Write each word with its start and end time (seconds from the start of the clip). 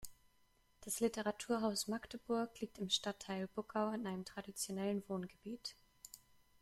Das 0.79 0.99
Literaturhaus 0.99 1.87
Magdeburg 1.87 2.59
liegt 2.59 2.79
im 2.79 2.89
Stadtteil 2.89 3.47
Buckau, 3.53 3.89
einem 3.89 4.25
traditionellen 4.25 5.03
Wohngebiet. 5.07 5.75